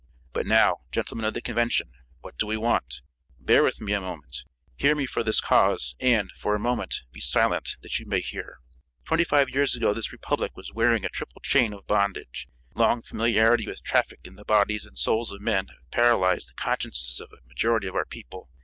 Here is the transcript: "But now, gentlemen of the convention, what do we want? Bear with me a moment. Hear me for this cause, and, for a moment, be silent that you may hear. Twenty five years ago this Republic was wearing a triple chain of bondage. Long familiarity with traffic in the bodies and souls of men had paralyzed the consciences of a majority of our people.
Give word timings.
"But 0.33 0.47
now, 0.47 0.77
gentlemen 0.91 1.25
of 1.25 1.35
the 1.35 1.43
convention, 1.43 1.91
what 2.21 2.35
do 2.35 2.47
we 2.47 2.57
want? 2.57 3.03
Bear 3.39 3.61
with 3.61 3.79
me 3.79 3.93
a 3.93 4.01
moment. 4.01 4.45
Hear 4.75 4.95
me 4.95 5.05
for 5.05 5.21
this 5.23 5.39
cause, 5.39 5.95
and, 5.99 6.31
for 6.31 6.55
a 6.55 6.59
moment, 6.59 7.03
be 7.11 7.19
silent 7.19 7.77
that 7.83 7.99
you 7.99 8.07
may 8.07 8.19
hear. 8.19 8.57
Twenty 9.05 9.23
five 9.23 9.51
years 9.51 9.75
ago 9.75 9.93
this 9.93 10.11
Republic 10.11 10.57
was 10.57 10.73
wearing 10.73 11.05
a 11.05 11.09
triple 11.09 11.41
chain 11.41 11.71
of 11.71 11.85
bondage. 11.85 12.47
Long 12.73 13.03
familiarity 13.03 13.67
with 13.67 13.83
traffic 13.83 14.21
in 14.23 14.37
the 14.37 14.43
bodies 14.43 14.87
and 14.87 14.97
souls 14.97 15.31
of 15.31 15.39
men 15.39 15.67
had 15.67 15.91
paralyzed 15.91 16.49
the 16.49 16.55
consciences 16.55 17.19
of 17.19 17.29
a 17.31 17.47
majority 17.47 17.85
of 17.85 17.93
our 17.95 18.05
people. 18.05 18.49